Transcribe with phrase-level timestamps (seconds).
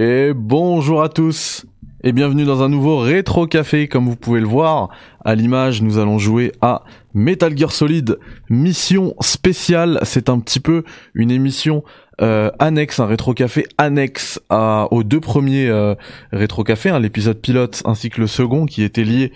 [0.00, 1.66] Et bonjour à tous.
[2.04, 3.88] Et bienvenue dans un nouveau rétro café.
[3.88, 4.90] Comme vous pouvez le voir
[5.24, 6.84] à l'image nous allons jouer à
[7.14, 8.16] Metal Gear Solid
[8.48, 9.98] mission spéciale.
[10.04, 10.84] C'est un petit peu
[11.14, 11.82] une émission
[12.20, 15.94] euh, annexe, un rétro café annexe à, aux deux premiers euh,
[16.32, 19.32] rétro café, hein, l'épisode pilote ainsi que le second qui était lié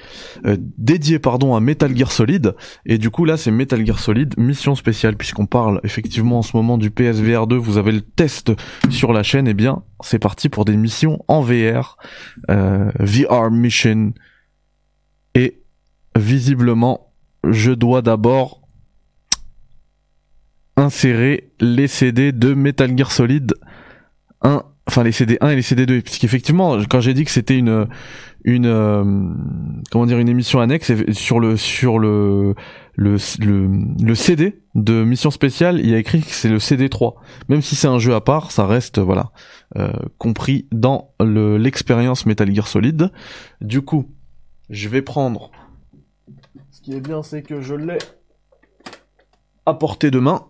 [0.47, 2.55] euh, dédié pardon à Metal Gear Solid.
[2.87, 6.56] Et du coup là c'est Metal Gear Solid mission spéciale puisqu'on parle effectivement en ce
[6.56, 8.53] moment du PSVR 2, vous avez le test
[8.91, 9.47] sur la chaîne.
[9.47, 11.97] Et eh bien c'est parti pour des missions en VR,
[12.51, 14.12] euh, VR mission.
[15.34, 15.62] Et
[16.17, 17.12] visiblement
[17.48, 18.62] je dois d'abord
[20.77, 23.55] insérer les CD de Metal Gear Solid
[24.43, 27.57] 1 enfin les CD 1 et les CD 2 puisqu'effectivement quand j'ai dit que c'était
[27.57, 27.87] une
[28.45, 29.05] une euh,
[29.91, 32.55] comment dire une émission annexe sur le sur le
[32.95, 33.17] le,
[34.03, 37.14] le CD de mission spéciale il y a écrit que c'est le CD 3
[37.48, 39.31] même si c'est un jeu à part ça reste voilà
[39.77, 43.11] euh, compris dans le l'expérience Metal Gear Solid.
[43.61, 44.11] Du coup
[44.69, 45.51] je vais prendre.
[46.70, 47.98] Ce qui est bien c'est que je l'ai
[49.66, 50.42] à portée de main.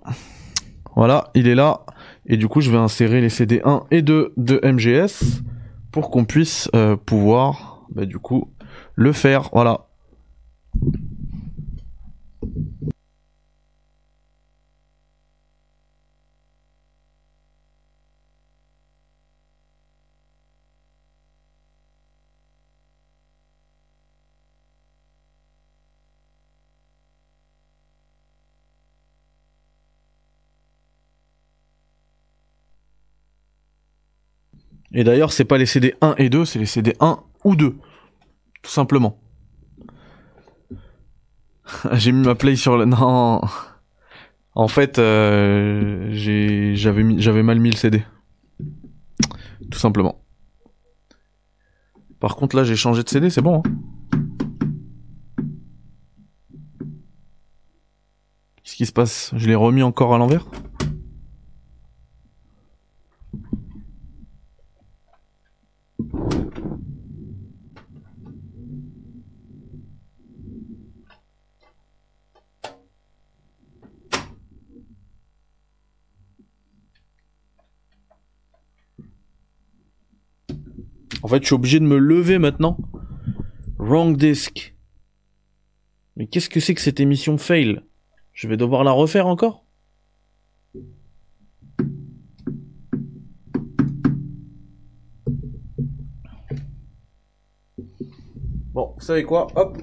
[0.97, 1.85] Voilà, il est là.
[2.27, 5.43] Et du coup, je vais insérer les CD 1 et 2 de MGS
[5.91, 8.53] pour qu'on puisse euh, pouvoir, bah, du coup,
[8.95, 9.49] le faire.
[9.53, 9.87] Voilà.
[34.93, 37.77] Et d'ailleurs, c'est pas les CD 1 et 2, c'est les CD 1 ou 2.
[38.63, 39.19] Tout simplement.
[41.93, 42.85] j'ai mis ma play sur le...
[42.85, 43.41] Non.
[44.55, 48.05] En fait, euh, j'avais mal mis le CD.
[49.71, 50.23] Tout simplement.
[52.21, 53.63] Par contre, là, j'ai changé de CD, c'est bon.
[53.65, 53.71] Hein
[58.63, 59.33] Qu'est-ce qui se passe?
[59.37, 60.47] Je l'ai remis encore à l'envers?
[81.25, 82.77] En fait, je suis obligé de me lever maintenant.
[83.79, 84.75] Wrong disk.
[86.17, 87.81] Mais qu'est-ce que c'est que cette émission fail?
[88.33, 89.62] Je vais devoir la refaire encore?
[99.03, 99.49] Vous savez quoi?
[99.57, 99.77] Hop.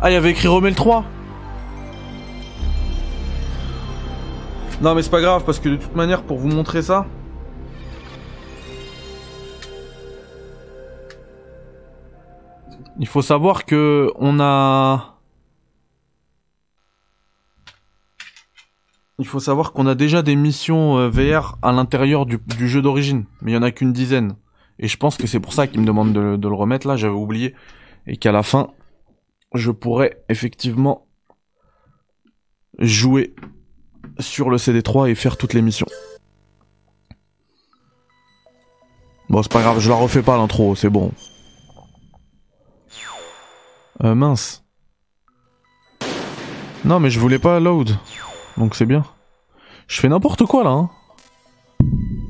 [0.00, 1.04] Ah, il y avait écrit Romel 3
[4.82, 7.06] Non mais c'est pas grave parce que de toute manière pour vous montrer ça
[12.98, 15.17] Il faut savoir que on a
[19.18, 23.24] Il faut savoir qu'on a déjà des missions euh, VR à l'intérieur du, jeu d'origine,
[23.42, 24.36] mais il y en a qu'une dizaine.
[24.78, 26.96] Et je pense que c'est pour ça qu'il me demande de, de le remettre là,
[26.96, 27.54] j'avais oublié.
[28.06, 28.68] Et qu'à la fin,
[29.54, 31.06] je pourrais effectivement
[32.78, 33.34] jouer
[34.20, 35.86] sur le CD3 et faire toutes les missions.
[39.28, 41.12] Bon, c'est pas grave, je la refais pas l'intro, c'est bon.
[44.04, 44.64] Euh, mince.
[46.84, 47.90] Non, mais je voulais pas load.
[48.58, 49.04] Donc c'est bien.
[49.86, 50.70] Je fais n'importe quoi là.
[50.70, 50.90] Hein.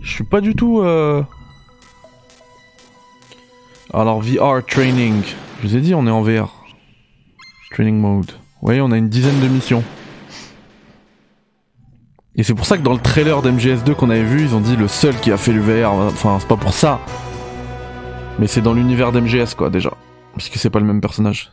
[0.02, 0.80] Je suis pas du tout...
[0.80, 1.22] Euh...
[3.92, 5.22] Alors VR training.
[5.60, 6.54] Je vous ai dit, on est en VR.
[7.72, 8.30] Training mode.
[8.30, 9.82] Vous voyez, on a une dizaine de missions.
[12.36, 14.76] Et c'est pour ça que dans le trailer d'MGS2 qu'on avait vu, ils ont dit
[14.76, 15.90] le seul qui a fait l'UVR.
[15.90, 17.00] Enfin, c'est pas pour ça.
[18.38, 19.92] Mais c'est dans l'univers d'MGS, quoi, déjà.
[20.36, 21.50] Puisque c'est pas le même personnage.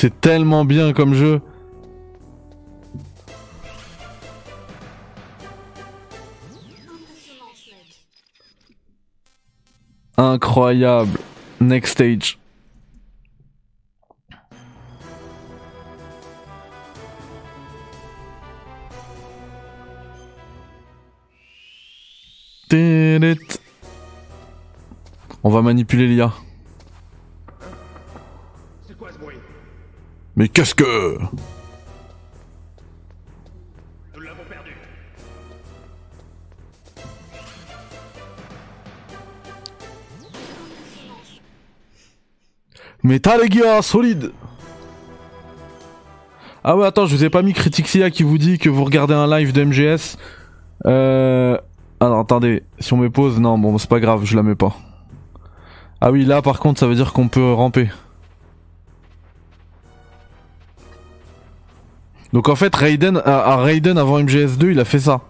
[0.00, 1.40] C'est tellement bien comme jeu.
[10.16, 11.18] Incroyable.
[11.60, 12.38] Next stage.
[25.42, 26.32] On va manipuler l'IA.
[30.38, 31.18] Mais qu'est-ce que...
[34.14, 34.70] Nous l'avons perdu.
[43.02, 44.30] Metal Gear Solid
[46.62, 49.14] Ah ouais, attends, je vous ai pas mis Criticsia qui vous dit que vous regardez
[49.14, 50.18] un live de MGS.
[50.86, 51.58] Euh...
[51.98, 54.76] Alors attendez, si on me pose, non, bon, c'est pas grave, je la mets pas.
[56.00, 57.90] Ah oui, là par contre, ça veut dire qu'on peut ramper.
[62.32, 65.20] Donc en fait, Raiden, à, Raiden avant MGS2, il a fait ça.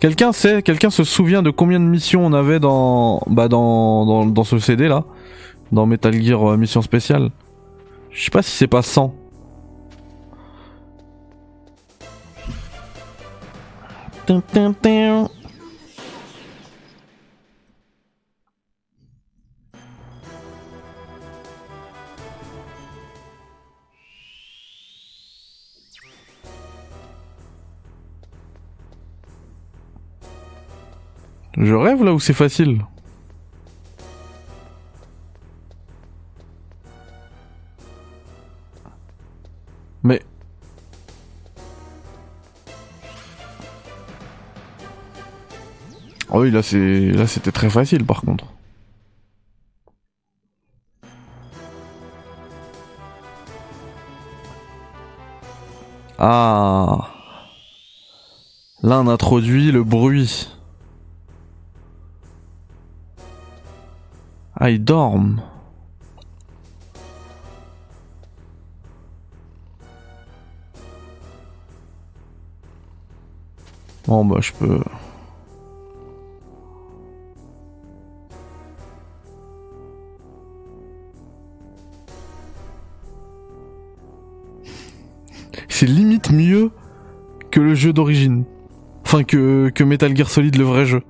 [0.00, 4.26] Quelqu'un sait, quelqu'un se souvient de combien de missions on avait dans, bah dans, dans,
[4.26, 5.04] dans ce CD là,
[5.72, 7.30] dans Metal Gear euh, Mission Spéciale.
[8.10, 9.14] Je sais pas si c'est pas 100.
[31.56, 32.84] Je rêve là où c'est facile.
[40.02, 40.22] Mais...
[46.30, 48.44] Oh oui, là c'est là c'était très facile par contre.
[56.18, 57.08] Ah.
[58.82, 60.48] Là on introduit le bruit.
[64.58, 65.42] Ah, ils dorment.
[74.06, 74.80] Bon, bah, je peux.
[85.68, 86.70] C'est limite mieux
[87.50, 88.44] que le jeu d'origine.
[89.04, 91.02] Enfin, que, que Metal Gear Solid, le vrai jeu.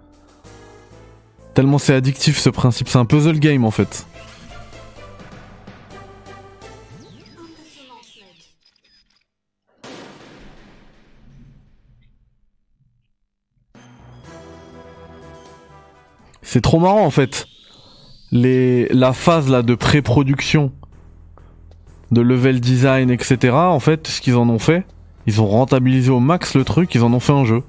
[1.57, 4.07] Tellement c'est addictif ce principe, c'est un puzzle game en fait.
[16.43, 17.47] C'est trop marrant en fait.
[18.33, 20.73] Les, la phase là de pré-production,
[22.11, 23.55] de level design, etc.
[23.55, 24.85] En fait, ce qu'ils en ont fait,
[25.27, 27.63] ils ont rentabilisé au max le truc, ils en ont fait un jeu.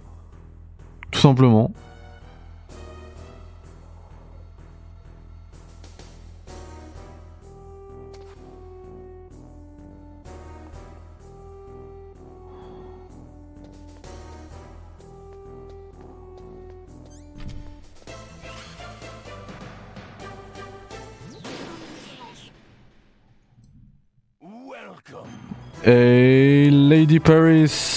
[1.11, 1.71] Tout simplement.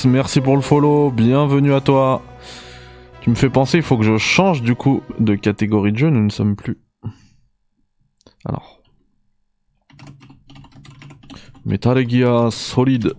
[0.05, 2.23] Merci pour le follow, bienvenue à toi.
[3.21, 6.11] Tu me fais penser, il faut que je change du coup de catégorie de jeu,
[6.11, 6.79] nous ne sommes plus.
[8.45, 8.81] Alors.
[11.65, 13.13] Metal Gear Solid.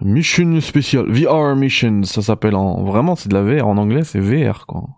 [0.00, 2.84] Mission spéciale, VR Mission, ça s'appelle en...
[2.84, 4.97] Vraiment c'est de la VR, en anglais c'est VR quoi.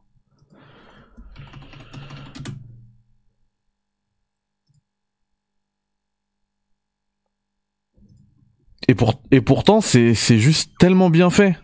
[8.90, 11.56] Et, pour, et pourtant, c'est juste tellement bien fait.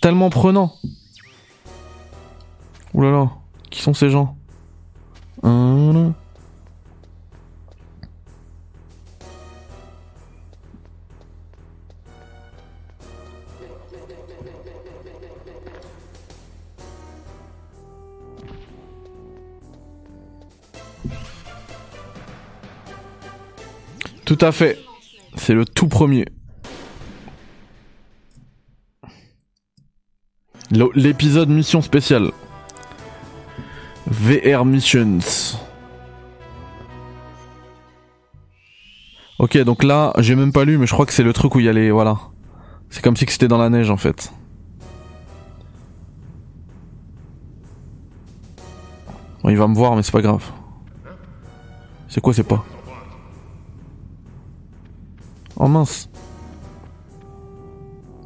[0.00, 0.72] Tellement prenant.
[2.94, 3.32] Ouh là là,
[3.68, 4.36] qui sont ces gens?
[24.24, 24.78] Tout à fait.
[25.36, 26.24] C'est le tout premier.
[30.94, 32.32] L'épisode mission spéciale.
[34.06, 35.20] VR Missions.
[39.38, 41.60] Ok, donc là, j'ai même pas lu, mais je crois que c'est le truc où
[41.60, 41.92] il y a.
[41.92, 42.18] Voilà.
[42.90, 44.32] C'est comme si c'était dans la neige, en fait.
[49.42, 50.44] Bon, il va me voir, mais c'est pas grave.
[52.08, 52.64] C'est quoi, c'est pas?
[55.56, 56.10] Oh mince.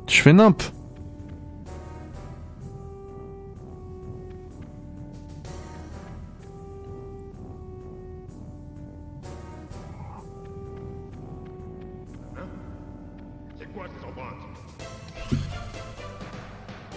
[0.08, 0.62] Je fais nimp.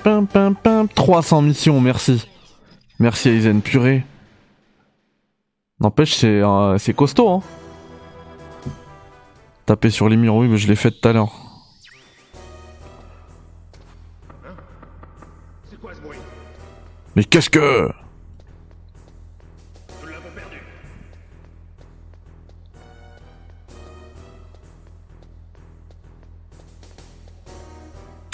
[0.03, 0.87] Pim, pim, pim.
[0.87, 2.27] 300 missions, merci.
[2.99, 4.03] Merci Aizen, purée.
[5.79, 7.41] N'empêche, c'est euh, c'est costaud, hein.
[9.65, 11.31] Taper sur les murs, oui, mais je l'ai fait tout à l'heure.
[16.01, 16.17] Bruit?
[17.15, 17.89] Mais qu'est-ce que...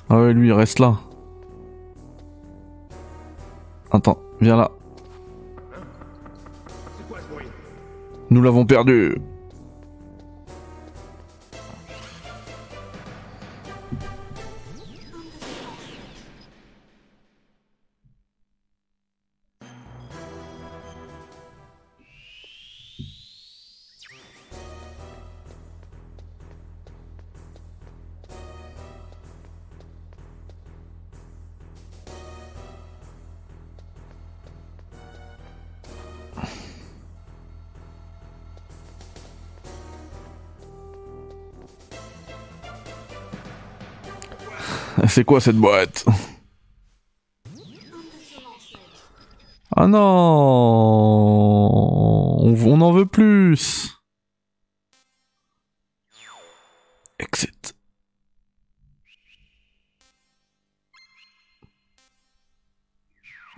[0.10, 0.98] Ah ouais, lui, reste là.
[3.92, 4.72] Attends, viens là.
[8.32, 9.18] Nous l'avons perdu.
[45.10, 46.06] C'est quoi cette boîte
[49.75, 50.00] Ah non
[52.42, 53.96] on, en veut plus
[57.18, 57.75] Exit.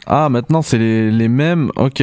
[0.05, 1.71] Ah, maintenant c'est les, les mêmes.
[1.75, 1.99] Ok.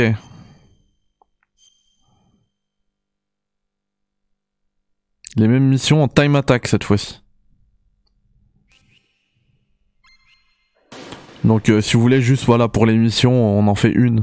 [5.37, 7.23] Les mêmes missions en time attack cette fois-ci.
[11.49, 14.23] Donc euh, si vous voulez juste voilà pour l'émission, on en fait une.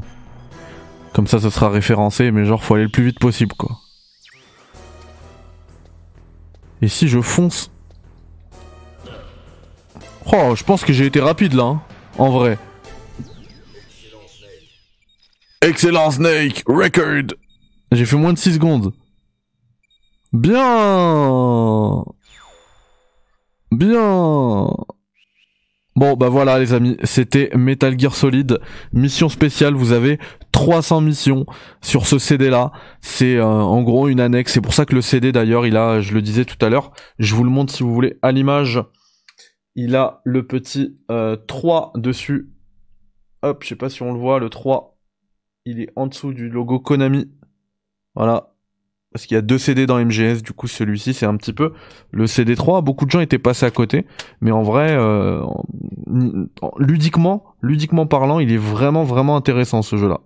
[1.12, 3.79] Comme ça ça sera référencé, mais genre faut aller le plus vite possible quoi.
[6.84, 7.72] Et si je fonce?
[10.32, 11.82] Oh, je pense que j'ai été rapide là, hein,
[12.20, 12.60] en vrai.
[15.62, 17.36] Excellent Snake, record.
[17.91, 18.94] J'ai fait moins de 6 secondes.
[20.32, 22.03] Bien.
[23.72, 24.67] Bien.
[25.97, 28.59] Bon bah voilà les amis, c'était Metal Gear Solid,
[28.91, 30.19] mission spéciale, vous avez
[30.51, 31.45] 300 missions
[31.81, 35.01] sur ce CD là, c'est euh, en gros une annexe, c'est pour ça que le
[35.01, 37.81] CD d'ailleurs il a, je le disais tout à l'heure, je vous le montre si
[37.81, 38.83] vous voulez à l'image,
[39.75, 42.49] il a le petit euh, 3 dessus,
[43.41, 44.97] hop je sais pas si on le voit, le 3,
[45.63, 47.31] il est en dessous du logo Konami,
[48.15, 48.53] voilà,
[49.15, 51.72] parce qu'il y a deux CD dans MGS, du coup celui-ci c'est un petit peu
[52.12, 52.84] le CD3.
[52.84, 54.05] Beaucoup de gens étaient passés à côté,
[54.41, 55.41] mais en vrai, euh,
[56.79, 60.19] ludiquement, ludiquement parlant, il est vraiment vraiment intéressant ce jeu-là.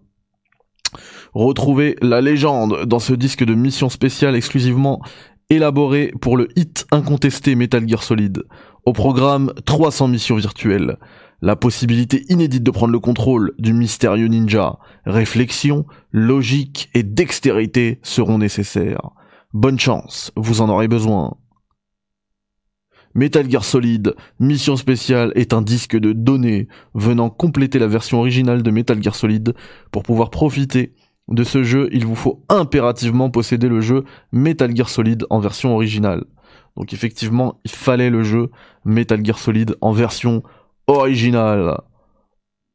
[1.35, 5.03] Retrouvez la légende dans ce disque de mission spéciale exclusivement
[5.51, 8.41] élaboré pour le hit incontesté Metal Gear Solid.
[8.87, 10.97] Au programme 300 missions virtuelles.
[11.41, 14.77] La possibilité inédite de prendre le contrôle du mystérieux ninja.
[15.05, 19.11] Réflexion, logique et dextérité seront nécessaires.
[19.53, 21.37] Bonne chance, vous en aurez besoin.
[23.15, 28.61] Metal Gear Solid, Mission Spéciale est un disque de données venant compléter la version originale
[28.61, 29.55] de Metal Gear Solid.
[29.91, 30.93] Pour pouvoir profiter
[31.27, 35.73] de ce jeu, il vous faut impérativement posséder le jeu Metal Gear Solid en version
[35.73, 36.25] originale.
[36.77, 38.51] Donc effectivement, il fallait le jeu
[38.85, 40.43] Metal Gear Solid en version.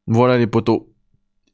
[0.07, 0.87] Voilà les potos.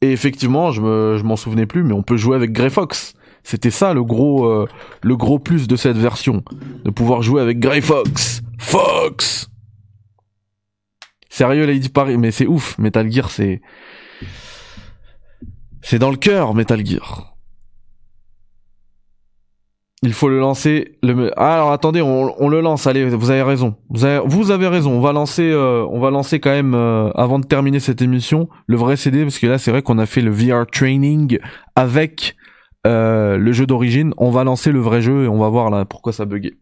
[0.01, 3.13] Et effectivement, je me, je m'en souvenais plus, mais on peut jouer avec Grey Fox.
[3.43, 4.67] C'était ça le gros, euh,
[5.01, 6.43] le gros plus de cette version,
[6.83, 8.41] de pouvoir jouer avec Grey Fox.
[8.59, 9.49] Fox.
[11.29, 12.77] Sérieux, Lady Paris, mais c'est ouf.
[12.77, 13.61] Metal Gear, c'est,
[15.81, 17.30] c'est dans le cœur, Metal Gear.
[20.03, 20.97] Il faut le lancer.
[21.37, 22.87] Ah, alors attendez, on, le lance.
[22.87, 23.75] Allez, vous avez raison.
[23.89, 24.93] Vous avez, raison.
[24.93, 28.49] On va lancer, euh, on va lancer quand même euh, avant de terminer cette émission
[28.65, 31.37] le vrai CD parce que là c'est vrai qu'on a fait le VR training
[31.75, 32.35] avec
[32.87, 34.15] euh, le jeu d'origine.
[34.17, 36.55] On va lancer le vrai jeu et on va voir là pourquoi ça buguait.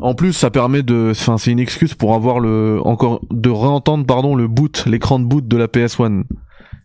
[0.00, 4.06] En plus, ça permet de, enfin, c'est une excuse pour avoir le, encore, de réentendre,
[4.06, 6.22] pardon, le boot, l'écran de boot de la PS1.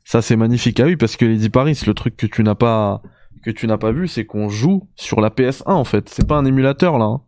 [0.03, 0.79] Ça, c'est magnifique.
[0.79, 3.03] Ah oui, parce que Lady Paris, le truc que tu n'as pas,
[3.43, 6.09] que tu n'as pas vu, c'est qu'on joue sur la PS1, en fait.
[6.09, 7.05] C'est pas un émulateur, là.
[7.05, 7.21] hein.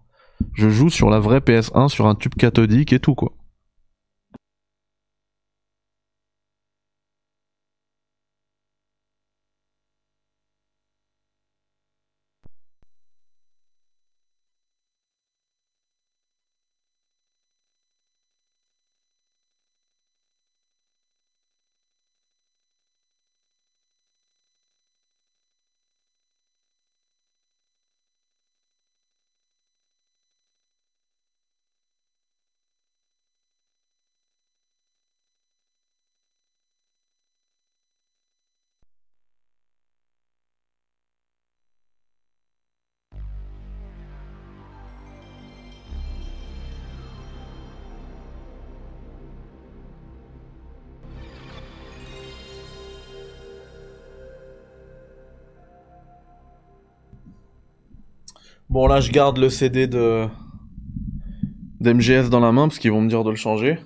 [0.53, 3.31] Je joue sur la vraie PS1, sur un tube cathodique et tout, quoi.
[58.69, 60.27] Bon là je garde le CD de
[61.79, 63.79] d'MGS dans la main parce qu'ils vont me dire de le changer.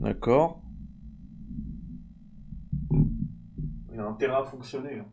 [0.00, 0.60] D'accord.
[3.92, 4.98] Il a intérêt à fonctionner.
[4.98, 5.06] hein.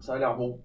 [0.00, 0.58] Ça a l'air bon.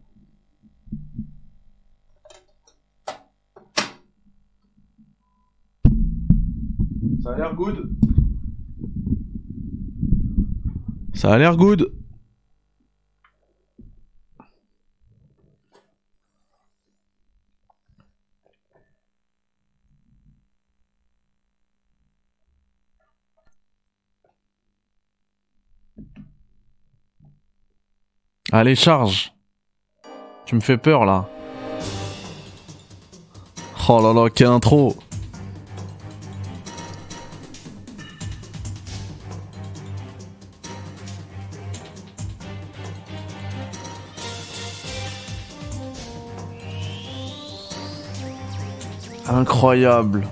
[7.23, 7.89] Ça a l'air good.
[11.13, 11.91] Ça a l'air good.
[28.55, 29.33] Allez, charge.
[30.45, 31.27] Tu me fais peur là.
[33.89, 34.95] Oh là là, quelle intro.
[49.27, 50.27] Incroyable.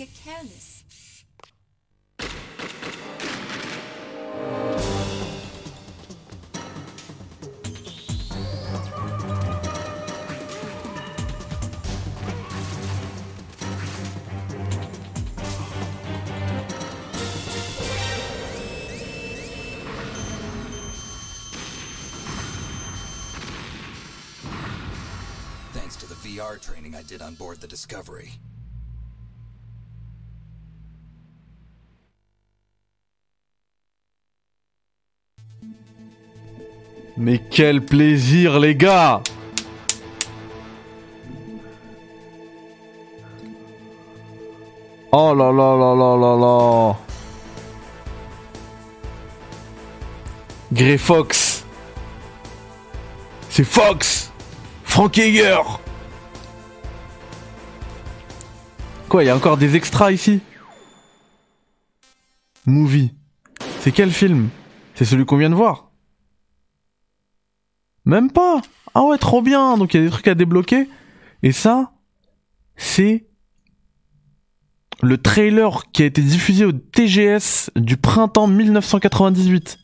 [0.00, 0.82] Get careless.
[25.72, 28.30] Thanks to the VR training I did on board the Discovery.
[37.22, 39.22] Mais quel plaisir, les gars.
[45.12, 46.96] Oh là là là là là là.
[50.72, 51.66] Grey Fox.
[53.50, 54.32] C'est Fox.
[54.84, 55.60] Frank Yeager.
[59.10, 60.40] Quoi, il y a encore des extras ici?
[62.64, 63.12] Movie.
[63.80, 64.48] C'est quel film?
[64.94, 65.89] C'est celui qu'on vient de voir
[68.10, 68.60] Même pas
[68.92, 70.88] Ah ouais, trop bien Donc il y a des trucs à débloquer.
[71.44, 71.92] Et ça,
[72.74, 73.28] c'est
[75.00, 79.78] le trailer qui a été diffusé au TGS du printemps 1998.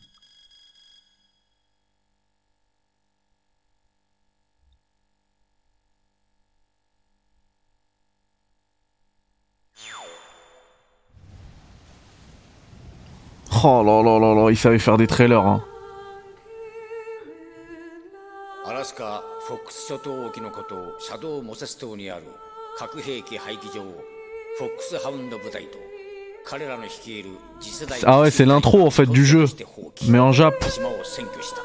[13.63, 15.47] Oh là là là là, il savait faire des trailers.
[15.47, 15.63] Hein.
[18.97, 22.23] カ・フォックス諸島沖のことをシャドウ・モセス島にある
[22.79, 23.85] 核兵器廃棄場を
[24.59, 25.79] フォックスハウンド部隊と
[26.45, 27.31] 彼らの率いる
[27.61, 29.45] 次世代 Ah ouais, c'est l'intro, en fait, du jeu.
[30.09, 30.55] Mais en Jap.
[30.71, 31.63] 島を占拠した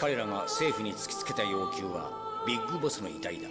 [0.00, 2.10] 彼らが政府に突きつけた要求は
[2.46, 3.48] ビッグボスの遺体だ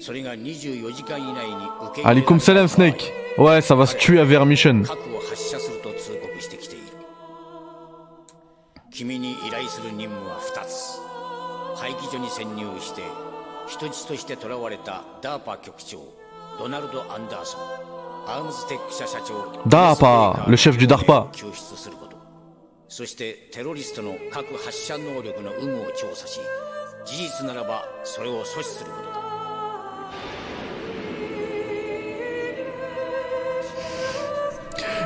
[0.00, 1.54] それが24時間以内に
[1.90, 3.12] 受け入れられ Alikum salam, Snake.
[3.36, 4.84] Ouais, ça va se tuer à Vermission.
[4.84, 6.86] 核を発射すると通告してきている
[8.90, 11.07] 君に依頼する任務は2つ
[11.77, 13.01] 廃棄所に潜入して
[13.67, 15.99] 人質として囚われたダーパ局長
[16.59, 17.61] ドナルド・アンダーソン
[18.27, 22.17] アームズテック社社長 DARPA, le chef du DARPA 救出すること
[22.87, 26.39] そしてテロリストの核発射能力の有無を調査し
[27.05, 29.23] 事実ならばそれを阻止することだ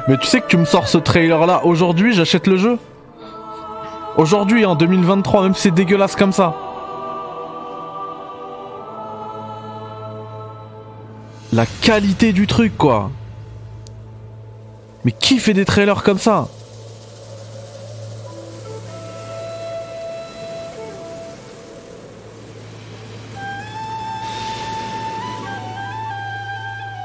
[0.08, 2.80] Mais tu sais que tu me sors ce trailer là aujourd'hui, j'achète le jeu.
[4.16, 6.61] Aujourd'hui, en 2023, même si c'est dégueulasse comme ça.
[11.53, 13.11] La qualité du truc, quoi.
[15.05, 16.49] Mais qui fait des trailers comme ça?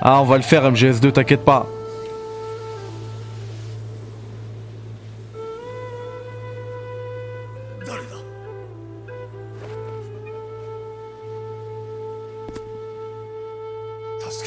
[0.02, 1.68] Ah, on va le faire, MGS2, t'inquiète pas.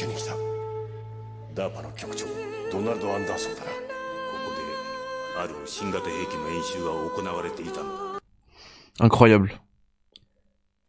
[0.04, 0.34] けに来た
[1.54, 2.26] ダーパの局長
[2.72, 3.80] ドナルド・アンダーソンだなここ
[5.36, 8.20] である新型兵器の演習が行われていたのだ
[8.98, 9.50] Incroyable.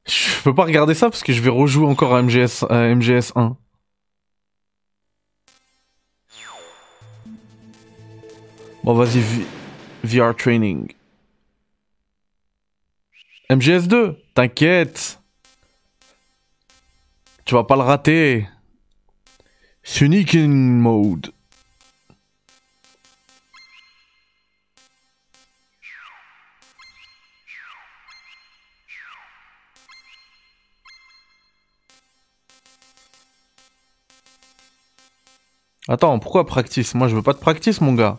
[0.06, 3.34] Je peux pas regarder ça parce que je vais rejouer encore à MGS, à MGS
[3.36, 3.58] 1.
[8.84, 9.46] Bon, vas-y, V-
[10.04, 10.94] VR training.
[13.50, 15.20] MGS 2, t'inquiète.
[17.46, 18.48] Tu vas pas le rater.
[20.35, 21.33] In mode.
[35.89, 36.95] Attends, pourquoi practice?
[36.95, 38.19] Moi je veux pas de practice, mon gars.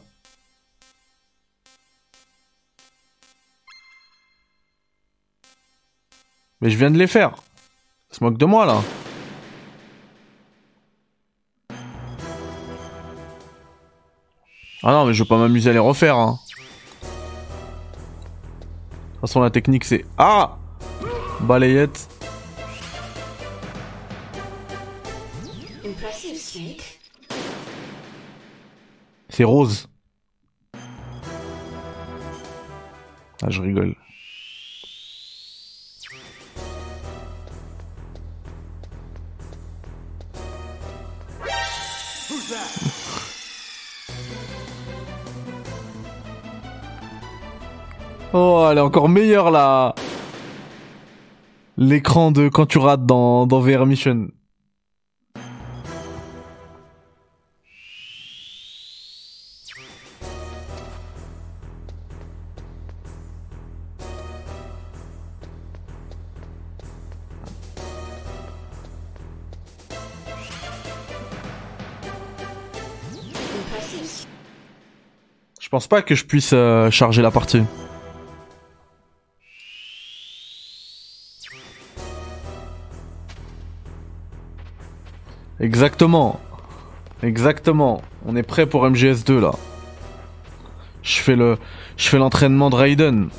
[6.62, 7.36] Mais je viens de les faire.
[8.12, 8.82] Se moque de moi là.
[14.86, 16.18] Ah non, mais je veux pas m'amuser à les refaire.
[16.18, 16.40] Hein.
[17.02, 17.08] De
[19.12, 20.06] toute façon, la technique c'est.
[20.18, 20.58] Ah
[21.40, 22.10] Balayette.
[29.30, 29.88] C'est rose.
[33.42, 33.96] Ah, je rigole.
[48.36, 49.94] Oh, elle est encore meilleure là.
[51.78, 54.30] L'écran de quand tu rates dans, dans VR Mission.
[75.62, 77.62] Je pense pas que je puisse euh, charger la partie.
[85.64, 86.42] Exactement.
[87.22, 88.02] Exactement.
[88.26, 89.54] On est prêt pour MGS2 là.
[91.04, 91.58] Je fais le
[91.96, 93.30] je fais l'entraînement de Raiden.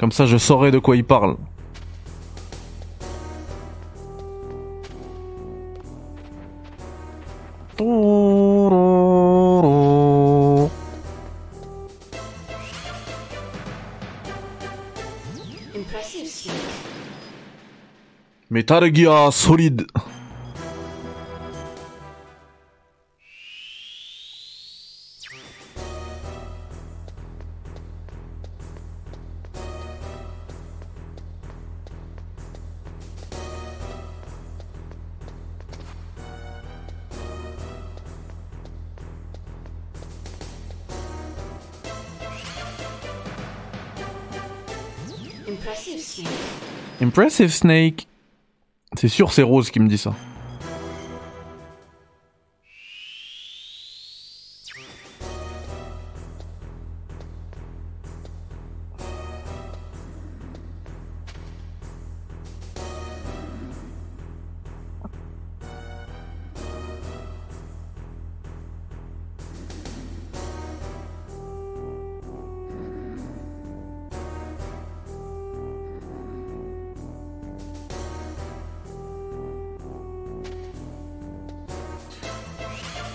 [0.00, 1.36] Comme ça je saurai de quoi il parle.
[15.76, 16.56] Impressive, Snake.
[18.50, 18.82] Metal
[47.24, 48.06] Impressive Snake.
[48.98, 50.14] C'est sûr, c'est Rose qui me dit ça.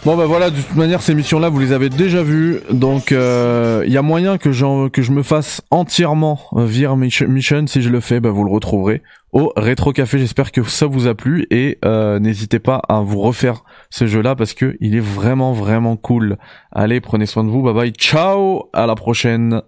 [0.09, 3.83] Bon bah voilà, de toute manière ces missions-là vous les avez déjà vues, donc euh,
[3.85, 4.49] il y a moyen que,
[4.87, 7.67] que je me fasse entièrement euh, Mission, Mission.
[7.67, 10.17] si je le fais, bah vous le retrouverez au Rétro Café.
[10.17, 14.35] J'espère que ça vous a plu et euh, n'hésitez pas à vous refaire ce jeu-là
[14.35, 16.39] parce que il est vraiment vraiment cool.
[16.71, 19.61] Allez, prenez soin de vous, bye bye, ciao, à la prochaine.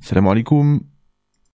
[0.00, 0.80] Salam alaikum.